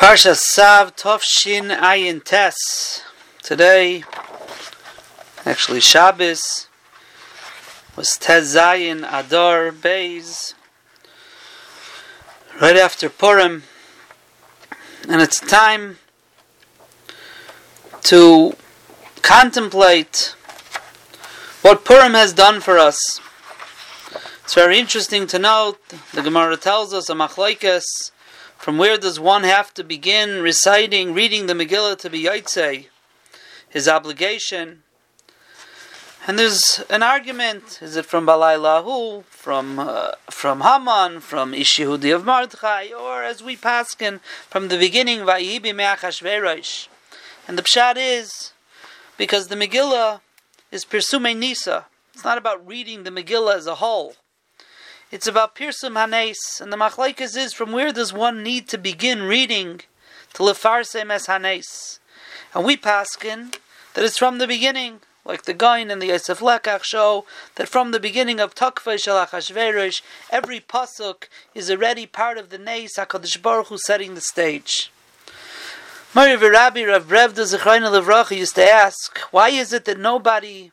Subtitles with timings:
[0.00, 2.54] Parsha Sav Tovshin Ayin Tes.
[3.42, 4.02] Today,
[5.44, 6.68] actually Shabbos,
[7.96, 10.54] was Tes Zayin Adar Beis,
[12.62, 13.64] right after Purim,
[15.06, 15.98] and it's time
[18.04, 18.56] to
[19.20, 20.34] contemplate
[21.60, 23.20] what Purim has done for us.
[24.44, 25.78] It's very interesting to note,
[26.14, 28.12] the Gemara tells us, a machlaikas,
[28.60, 32.88] from where does one have to begin reciting, reading the Megillah to be Yaitzei?
[33.70, 34.82] His obligation.
[36.26, 42.14] And there's an argument: is it from Balai Lahu, from uh, from Haman, from Ishihudi
[42.14, 44.20] of Mordechai, or as we paskin
[44.50, 46.88] from the beginning, Vayibi Me'achashverosh?
[47.48, 48.52] And the pshat is
[49.16, 50.20] because the Megillah
[50.70, 51.86] is Pirsume Nisa.
[52.12, 54.16] It's not about reading the Megillah as a whole.
[55.10, 59.24] It's about Pirsum Hanes, and the Machlaikas is from where does one need to begin
[59.24, 59.80] reading
[60.34, 61.98] to Lefarsem as Hanes?
[62.54, 63.56] And we paskin
[63.94, 67.26] that it's from the beginning, like the Gain and the Yosef Lekach show
[67.56, 71.24] that from the beginning of Takva Shalach every pasuk
[71.56, 74.92] is already part of the Neis Hakadosh Baruch Hu setting the stage.
[76.14, 80.70] Mari Rabbi Rav Brevda Zechrayna Levracha used to ask, why is it that nobody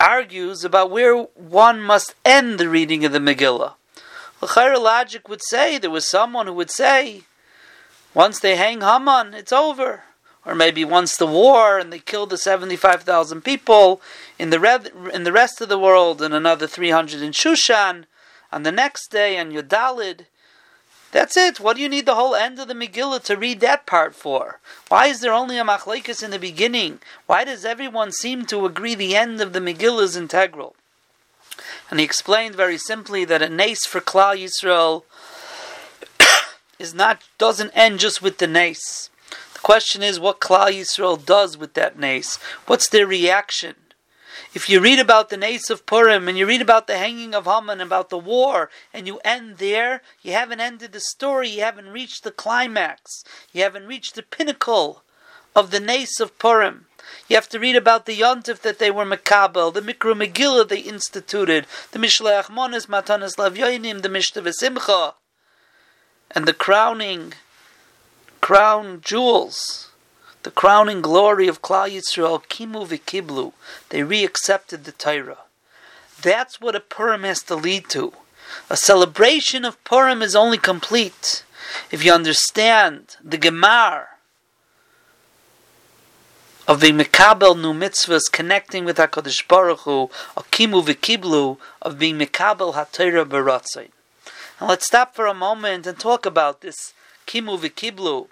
[0.00, 3.74] argues about where one must end the reading of the Megillah.
[4.40, 7.22] The logic would say there was someone who would say,
[8.14, 10.04] once they hang Haman, it's over.
[10.44, 14.00] Or maybe once the war and they killed the 75,000 people
[14.38, 18.04] in the, red, in the rest of the world and another 300 in Shushan,
[18.52, 20.26] on the next day on Yodalid,
[21.12, 21.60] that's it.
[21.60, 24.60] What do you need the whole end of the Megillah to read that part for?
[24.88, 27.00] Why is there only a machlekes in the beginning?
[27.26, 30.74] Why does everyone seem to agree the end of the Megillah is integral?
[31.90, 35.04] And he explained very simply that a nace for Klal Yisrael
[36.78, 39.08] is not doesn't end just with the nace.
[39.54, 42.36] The question is what Klal Yisrael does with that nace.
[42.66, 43.76] What's their reaction?
[44.54, 47.44] If you read about the Nace of Purim and you read about the hanging of
[47.44, 51.88] Haman, about the war, and you end there, you haven't ended the story, you haven't
[51.88, 55.02] reached the climax, you haven't reached the pinnacle
[55.54, 56.86] of the Nace of Purim.
[57.28, 60.80] You have to read about the Yontif that they were Makabel, the Mikra Megillah they
[60.80, 65.14] instituted, the Mishleach Monis, Matanis Lavyoinim, the Mishtah Simcha,
[66.32, 67.34] and the crowning,
[68.40, 69.90] crown jewels
[70.46, 73.52] the crowning glory of Klal Yisrael, Kimu v'Kiblu,
[73.88, 75.38] they reaccepted the Torah.
[76.22, 78.12] That's what a Purim has to lead to.
[78.70, 81.42] A celebration of Purim is only complete
[81.90, 84.06] if you understand the Gemar
[86.68, 90.10] of the Mekabel Nu Mitzvahs connecting with HaKadosh Baruch Hu,
[90.52, 93.88] Kimu v'Kiblu, of being Mekabel HaTorah Baratzin.
[94.60, 96.94] Now let's stop for a moment and talk about this
[97.26, 98.28] Kimu v'Kiblu.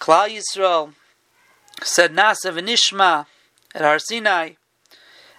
[0.00, 0.94] Klal Yisrael
[1.82, 3.26] said Nasa v'nishma
[3.74, 4.52] at Har Sinai,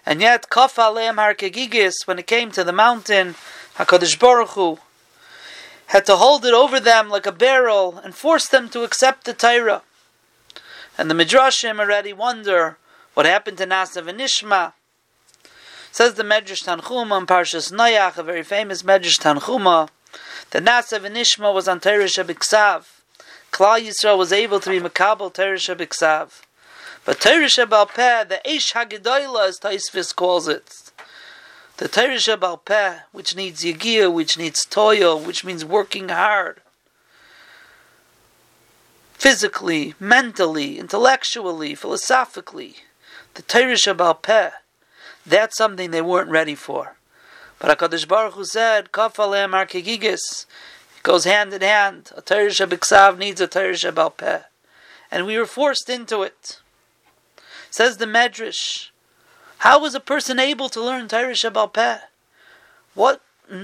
[0.06, 3.34] and yet Kaf Aleim Har Kegigis, when it came to the mountain,
[3.78, 4.78] Hakadosh Baruch Hu
[5.88, 9.34] had to hold it over them like a barrel and force them to accept the
[9.34, 9.82] Torah.
[10.96, 12.78] And the Midrashim already wonder
[13.16, 14.74] what happened to Nasa v'nishma.
[15.92, 19.90] Says the Medrash Tanchuma in Parshas Noach, a very famous Medrash Tanchuma,
[20.52, 23.01] that Nasa v'nishma was on Torah Shabiksav.
[23.52, 26.42] Klal Yisrael was able to be Makabal Teresh Biksav.
[27.04, 27.58] But Teresh
[27.94, 30.92] Peh, the Eish Hagedoyla, as Taisvis calls it,
[31.78, 36.62] the Teresh Peh, which needs Yagir, which needs toil, which means working hard,
[39.14, 42.76] physically, mentally, intellectually, philosophically,
[43.34, 44.52] the Teresh Peh,
[45.26, 46.96] that's something they weren't ready for.
[47.60, 50.46] But HaKadosh Baruch Hu said, Kafalem Arkegigis,
[51.04, 52.12] goes hand in hand.
[52.16, 54.44] A Torah Shabiksav needs a Torah Shabalpeh.
[55.10, 56.60] And we were forced into it.
[57.70, 58.90] Says the Medrash,
[59.60, 62.02] how was a person able to learn Torah Shabalpeh?
[62.96, 63.22] What,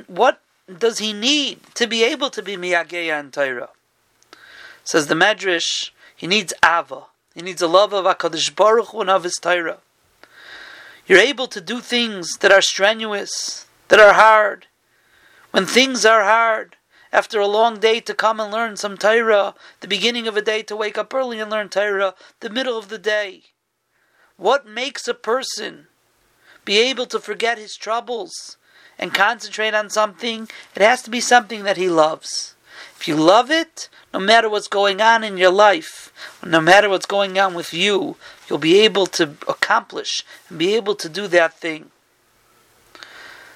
[0.08, 0.42] what
[0.78, 3.70] does he need to be able to be Miyageya and Torah?
[4.84, 7.04] Says the Medrash, he needs Ava.
[7.36, 9.80] He needs a love of HaKadosh Baruch Hu and of his Torah.
[11.06, 14.68] You're able to do things that are strenuous, that are hard.
[15.52, 16.77] When things are hard,
[17.18, 20.62] after a long day to come and learn some Torah, the beginning of a day
[20.62, 23.42] to wake up early and learn Torah, the middle of the day.
[24.38, 25.88] What makes a person
[26.64, 28.58] be able to forget his troubles
[29.00, 30.48] and concentrate on something?
[30.76, 32.54] It has to be something that he loves.
[32.96, 36.14] If you love it, no matter what's going on in your life,
[36.46, 38.18] no matter what's going on with you,
[38.48, 41.90] you'll be able to accomplish and be able to do that thing.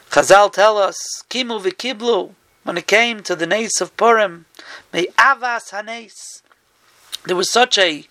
[0.10, 0.98] Chazal tell us,
[1.30, 4.46] Kimu v'kiblu, when it came to the Nace of Purim,
[4.94, 6.44] May avas hanes.
[7.26, 8.06] There was such a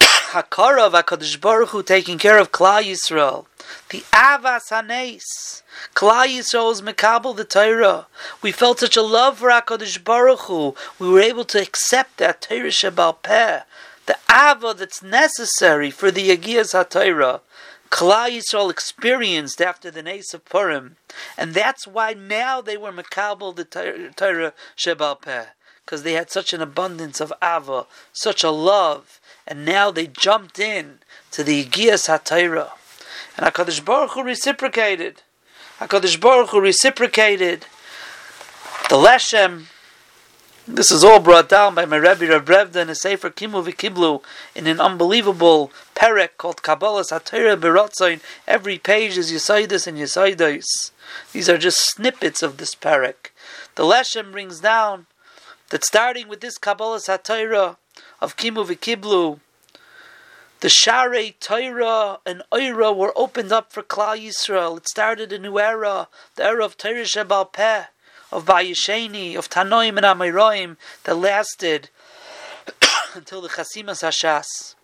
[0.00, 3.46] hakara of Hakadosh Baruch Hu taking care of Klal Yisrael.
[3.90, 5.62] The avas hanes.
[5.94, 8.06] Klal Yisrael is mekabel the Torah.
[8.42, 10.74] We felt such a love for Hakadosh Baruch Hu.
[10.98, 13.62] We were able to accept that Torah Shebal Peh,
[14.06, 17.40] the ava that's necessary for the Yagiyas HaTorah.
[17.92, 20.96] Klal Yisrael experienced after the Nes of Purim,
[21.36, 25.44] and that's why now they were makabel the Torah Shebal Peh,
[25.84, 30.58] because they had such an abundance of ava, such a love, and now they jumped
[30.58, 31.00] in
[31.32, 32.70] to the Yigiyas HaTorah.
[33.36, 35.20] And HaKadosh Baruch Hu reciprocated.
[35.78, 37.66] HaKadosh Baruch Hu reciprocated.
[38.88, 39.66] The Leshem,
[40.66, 44.22] this is all brought down by my Rebbe Reb Revda in a Sefer Kimu V'Kiblu
[44.54, 48.20] in an unbelievable perek called Kabbalah Satira Berotzain.
[48.46, 50.92] Every page is Yesaidus and Yesaidus.
[51.32, 53.32] These are just snippets of this perek.
[53.74, 55.06] The Leshem brings down
[55.70, 57.76] that starting with this Kabbalah Satira
[58.20, 59.40] of Kimu V'Kiblu,
[60.60, 64.76] the Share Torah and Oira were opened up for Klal Yisrael.
[64.76, 66.06] It started a new era,
[66.36, 67.86] the era of Torah Shebal Peh
[68.32, 71.90] of Bayesheni, of Tanoim and Amiroim that lasted
[73.14, 74.74] until the Chasimas Hashas.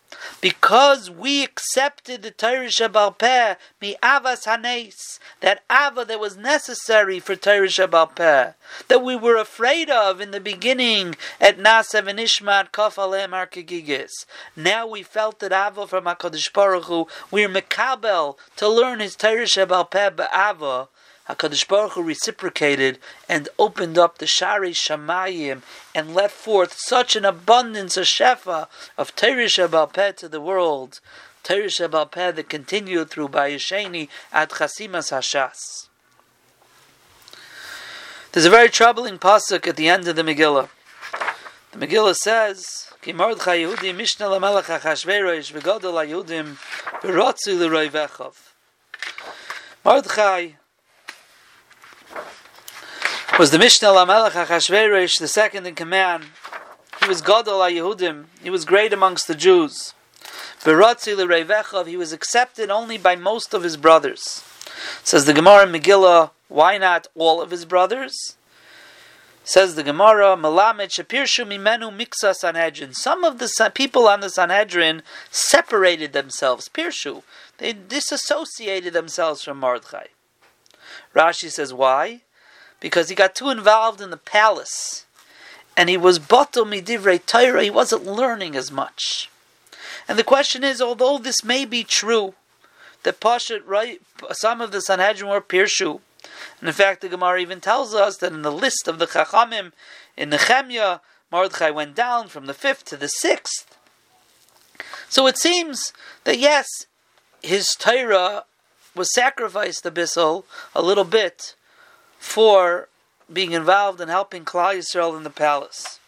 [0.40, 7.20] Because we accepted the Torah Shabal Peh, mi avas hanes, that ava that was necessary
[7.20, 8.52] for Torah Shabal Peh,
[8.88, 14.26] that we were afraid of in the beginning at Nasev and Ishmat Kafalem Arkagigis.
[14.56, 19.44] Now we felt that ava from HaKadosh Baruch Hu, we're mekabel to learn his Torah
[19.44, 20.88] Shabal Peh ava.
[21.28, 22.98] HaKadosh Baruch Hu reciprocated
[23.28, 25.62] and opened up the Shari Shamayim
[25.94, 31.00] and let forth such an abundance of Shefa of Teresh Peh to the world.
[31.44, 35.88] Teresh Peh that continued through Bayesheni at Chasimas Hashas.
[38.32, 40.68] There's a very troubling pasuk at the end of the Megillah.
[41.72, 46.56] The Megillah says, Ki Mordechai Yehudi Mishnah Lamelech HaChashverosh V'godol HaYehudim.
[49.84, 50.50] Mordechai
[53.38, 56.24] was the Mishnah Lamelech HaChashverosh, the second in command.
[57.00, 58.24] He was Gadol Yehudim.
[58.42, 59.94] He was great amongst the Jews.
[60.60, 64.42] Veratzi L'Reivechov, he was accepted only by most of his brothers.
[65.04, 68.36] Says the Gemara in Megillah, why not all of his brothers?
[69.44, 72.92] Says the Gemara, Malamed Shapirshu Mimenu Miksa Sanhedrin.
[72.92, 76.68] Some of the people on the Sanhedrin separated themselves.
[76.68, 77.22] Pirshu.
[77.58, 80.06] They disassociated themselves from Mordechai.
[81.14, 82.22] Rashi says, why?
[82.80, 85.04] Because he got too involved in the palace,
[85.76, 87.62] and he was bato midivrei.
[87.62, 89.30] He wasn't learning as much.
[90.06, 92.34] And the question is, although this may be true,
[93.02, 94.00] that Pashat, right,
[94.32, 96.00] some of the Sanhedrin were Pirshu,
[96.60, 99.72] and in fact, the Gemara even tells us that in the list of the Chachamim
[100.16, 101.00] in Nehemiah,
[101.30, 103.76] Mordechai went down from the fifth to the sixth.
[105.08, 105.92] So it seems
[106.24, 106.66] that yes,
[107.42, 108.44] his Torah
[108.94, 111.54] was sacrificed to a little bit
[112.18, 112.88] for
[113.32, 115.98] being involved in helping Klal Yisrael in the palace.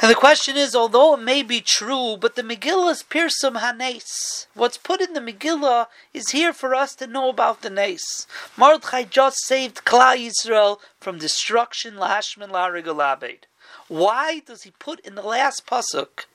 [0.00, 4.46] And the question is, although it may be true, but the Megillah is Pirsum Hanes.
[4.52, 8.26] What's put in the Megillah is here for us to know about the Nes.
[8.56, 13.44] Mordechai just saved Klal Yisrael from destruction, Lashman Larigolabed.
[13.88, 16.26] Why does he put in the last pasuk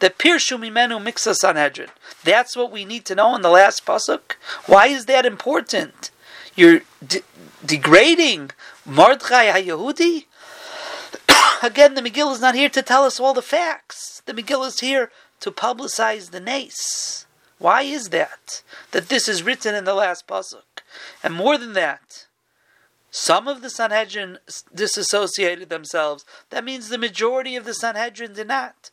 [0.00, 1.90] that Pirshu Mimenu Mixa Sanhedrin?
[2.24, 4.32] That's what we need to know in the last pasuk.
[4.66, 6.10] Why is that important?
[6.56, 7.22] You're de-
[7.64, 8.50] degrading
[8.84, 10.26] Mordechai HaYehudi?
[11.62, 14.22] Again, the Megillah is not here to tell us all the facts.
[14.26, 17.26] The Megillah is here to publicize the nace.
[17.58, 18.62] Why is that?
[18.92, 20.82] That this is written in the last pasuk.
[21.22, 22.26] And more than that,
[23.10, 24.38] some of the Sanhedrin
[24.74, 26.24] disassociated themselves.
[26.50, 28.90] That means the majority of the Sanhedrin did not.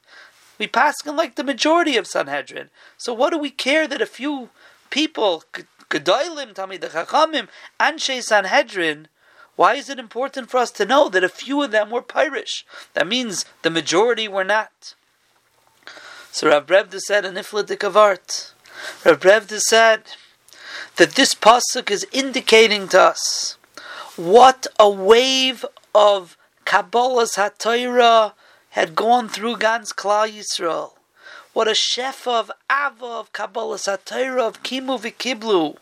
[0.60, 2.70] We pass like the majority of Sanhedrin.
[2.98, 4.50] So what do we care that a few
[4.92, 5.44] people
[5.92, 7.48] Gedolim, Talmid Chachamim,
[7.80, 9.08] Anshe Sanhedrin,
[9.56, 12.64] why is it important for us to know that a few of them were Pirish?
[12.94, 14.96] That means the majority were not.
[16.32, 18.54] So Rav Brevda said in Ifladik of Art,
[19.06, 20.04] Rav Brevda said
[20.96, 23.58] that this pasuk is indicating to us
[24.16, 28.34] what a wave of Kabbalah's HaTorah
[28.70, 30.94] had gone through Gans Klal Yisrael.
[31.54, 35.76] What a shefa of Ava, of Kabbalah Satira, of Kimu Vikiblu.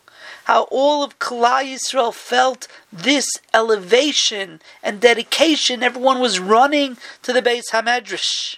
[0.45, 5.83] How all of Klal Yisrael felt this elevation and dedication.
[5.83, 8.57] Everyone was running to the Beis Hamedrash.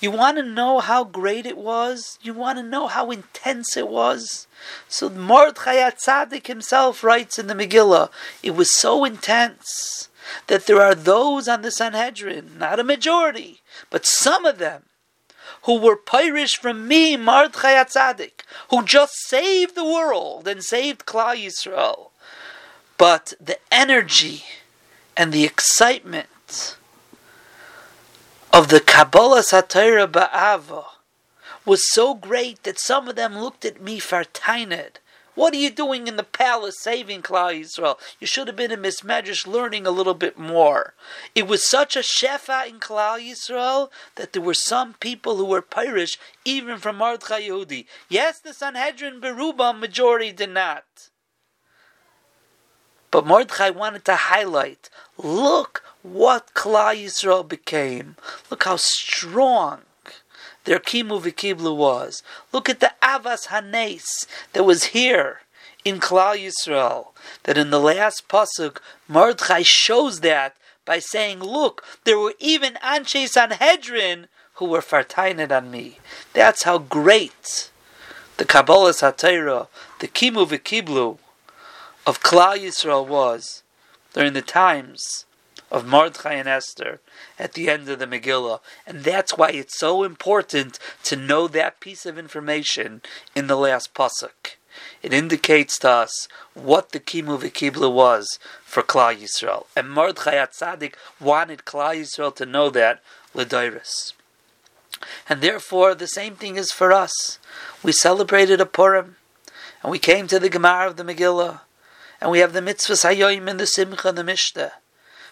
[0.00, 2.18] You want to know how great it was?
[2.22, 4.46] You want to know how intense it was?
[4.88, 8.10] So Mordechai Tzaddik himself writes in the Megillah,
[8.42, 10.08] it was so intense
[10.46, 14.84] that there are those on the Sanhedrin, not a majority, but some of them,
[15.64, 21.36] who were Pirish from me, Mordechai Atzadik, who just saved the world and saved Klal
[21.36, 22.10] Yisrael.
[22.98, 24.44] But the energy
[25.16, 26.76] and the excitement
[28.52, 30.84] of the Kabbalah Satira Ba'ava
[31.64, 34.98] was so great that some of them looked at me fartained.
[35.34, 37.98] What are you doing in the palace saving Klal Yisrael?
[38.20, 40.94] You should have been in Mismedrash learning a little bit more.
[41.34, 45.62] It was such a shefa in Klal Yisrael that there were some people who were
[45.62, 47.86] Pirish, even from Mordechai Yehudi.
[48.08, 51.10] Yes, the Sanhedrin Beruba majority did not.
[53.10, 58.16] But Mordechai wanted to highlight, look what Klal Yisrael became.
[58.50, 59.82] Look how strong
[60.64, 62.22] their kimu v'kiblu was.
[62.52, 65.40] Look at the avas hanes that was here
[65.84, 67.08] in Klal Yisrael.
[67.44, 68.78] That in the last pasuk,
[69.08, 75.70] Mordechai shows that by saying, "Look, there were even Anshe Sanhedrin who were fartained on
[75.70, 75.98] me."
[76.32, 77.70] That's how great
[78.36, 79.68] the Kabbalah Satira,
[80.00, 81.18] the kimu v'kiblu
[82.06, 83.62] of Klal Yisrael was
[84.12, 85.24] during the times
[85.74, 87.00] of Mordechai and Esther
[87.36, 88.60] at the end of the Megillah.
[88.86, 93.02] And that's why it's so important to know that piece of information
[93.34, 94.54] in the last Pasuk.
[95.02, 99.66] It indicates to us what the Kimu V'Kibla was for Klal Yisrael.
[99.74, 103.02] And Mordechai Atzadik wanted Klal Yisrael to know that,
[103.34, 104.12] L'dairis.
[105.28, 107.40] And therefore, the same thing is for us.
[107.82, 109.16] We celebrated a Purim,
[109.82, 111.62] and we came to the Gemara of the Megillah,
[112.20, 114.72] and we have the mitzvahs Hayoim and the Simcha and the Mishnah.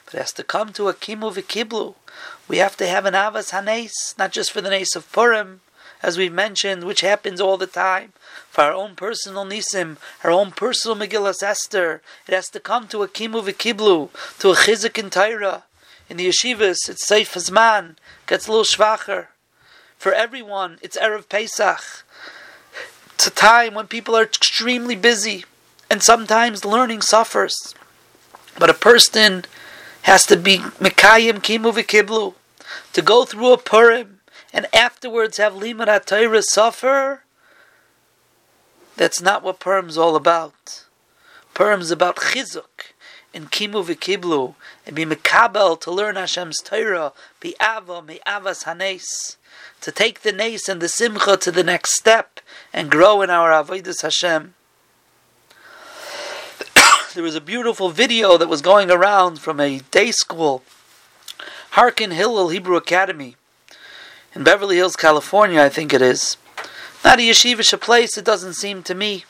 [0.05, 1.95] But it has to come to a kimu v'kiblu.
[2.49, 5.61] We have to have an avas hanes, not just for the nace of Purim,
[6.03, 8.13] as we've mentioned, which happens all the time.
[8.51, 13.03] For our own personal nisim, our own personal Megillas Esther, it has to come to
[13.03, 15.65] a kimu v'kiblu, to a chizik in Torah.
[16.09, 19.29] In the yeshivas, it's Seif Hazman, gets a little schwacher.
[19.97, 22.05] For everyone, it's Erev Pesach.
[23.15, 25.45] It's a time when people are extremely busy,
[25.89, 27.75] and sometimes learning suffers.
[28.59, 29.45] But a person
[30.03, 32.35] has to be Mekayim Kimu V'Kiblu,
[32.93, 34.21] to go through a Purim
[34.53, 37.23] and afterwards have Limud HaTorah suffer.
[38.97, 40.85] That's not what Purim's all about.
[41.55, 42.93] Purim's about Chizuk
[43.33, 44.55] and Kimu V'Kiblu
[44.87, 49.37] and be Mekabel to learn Hashem's Torah, be Ava, me Avas Hanes,
[49.81, 52.41] to take the Nes and the Simcha to the next step
[52.73, 54.55] and grow in our Avodah Hashem
[57.15, 60.63] there was a beautiful video that was going around from a day school,
[61.73, 63.37] Harkham Hillel Hebrew Academy,
[64.35, 66.39] in Beverly Hills, California, I think it is.
[67.05, 69.25] Not a yeshivish place, it doesn't seem to me.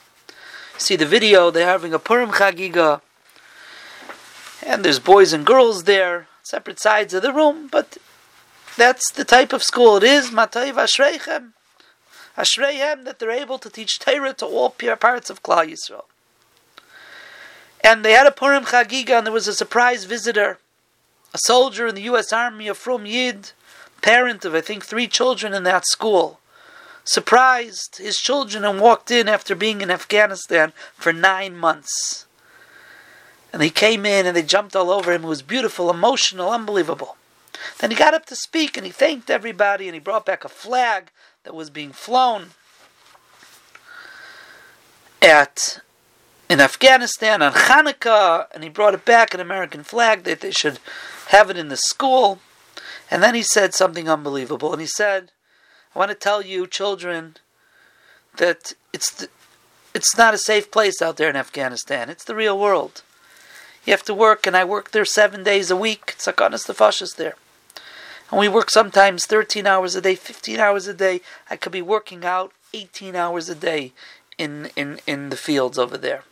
[0.78, 3.00] See the video, they're having a Purim Chagiga,
[4.64, 7.98] and there's boys and girls there, separate sides of the room, but
[8.76, 10.30] that's the type of school it is.
[10.30, 11.52] Matayv Ashreichem.
[12.36, 16.04] Ashreichem that they're able to teach Torah to all parts of Klal Yisrael.
[17.84, 20.58] And they had a Purim Chagiga, and there was a surprise visitor,
[21.34, 22.32] a soldier in the U.S.
[22.32, 23.52] Army, a Frum Yid,
[24.00, 26.38] parent of I think three children in that school,
[27.04, 32.26] surprised his children and walked in after being in Afghanistan for nine months.
[33.52, 35.24] And he came in and they jumped all over him.
[35.24, 37.16] It was beautiful, emotional, unbelievable.
[37.78, 40.48] Then he got up to speak and he thanked everybody and he brought back a
[40.48, 41.10] flag
[41.44, 42.50] that was being flown
[45.20, 45.80] at
[46.52, 50.78] in Afghanistan on Hanukkah, and he brought it back an American flag that they should
[51.28, 52.40] have it in the school.
[53.10, 55.32] And then he said something unbelievable, and he said,
[55.94, 57.38] "I want to tell you, children,
[58.36, 59.26] that it's
[59.94, 62.10] it's not a safe place out there in Afghanistan.
[62.10, 63.00] It's the real world.
[63.86, 66.02] You have to work, and I work there seven days a week.
[66.08, 67.36] It's like honest the there."
[68.30, 71.22] And we work sometimes 13 hours a day, 15 hours a day.
[71.48, 73.92] I could be working out 18 hours a day
[74.36, 76.24] in, in, in the fields over there.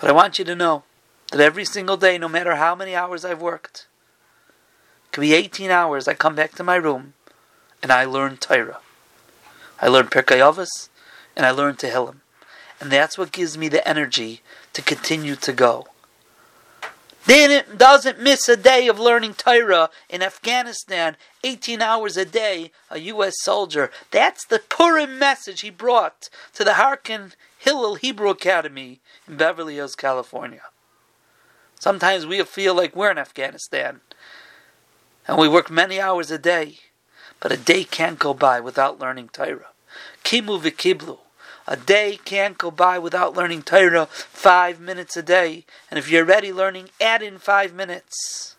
[0.00, 0.84] But I want you to know
[1.30, 3.86] that every single day, no matter how many hours I've worked,
[5.04, 7.12] it could be 18 hours, I come back to my room
[7.82, 8.80] and I learn Torah.
[9.80, 10.88] I learn Pirkei Avos
[11.36, 12.20] and I learn Tehillim.
[12.80, 14.40] And that's what gives me the energy
[14.72, 15.86] to continue to go.
[17.26, 22.98] Then doesn't miss a day of learning Torah in Afghanistan, 18 hours a day, a
[22.98, 23.34] U.S.
[23.40, 23.90] soldier.
[24.10, 29.94] That's the Purim message he brought to the Harkham Hillel Hebrew Academy in Beverly Hills,
[29.94, 30.62] California.
[31.78, 34.00] Sometimes we feel like we're in Afghanistan
[35.26, 36.78] and we work many hours a day,
[37.38, 39.68] but a day can't go by without learning Torah.
[40.24, 41.18] Kimu v'kiblu,
[41.70, 45.64] A day can't go by without learning Torah five minutes a day.
[45.88, 48.56] And if you're already learning, add in five minutes.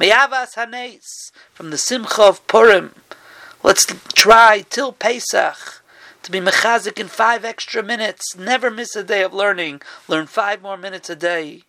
[0.00, 2.96] Meyavas Hanes from the Simcha of Purim.
[3.62, 5.84] Let's try till Pesach
[6.24, 8.36] to be mechazik in five extra minutes.
[8.36, 9.80] Never miss a day of learning.
[10.08, 11.62] Learn five more minutes a day.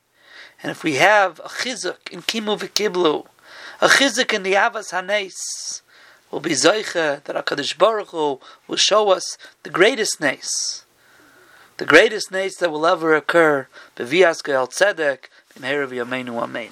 [0.63, 3.27] And if we have a chizuk in kimu v'kiblu,
[3.79, 5.84] a chizuk in the avas hanes,
[6.31, 10.86] will be zeicha that Hakadosh Baruch Hu will show us the greatest nes,
[11.77, 13.67] the greatest nes that will ever occur.
[13.95, 16.69] Bevias Gael Tzedek, in Herav Yameinu Amen.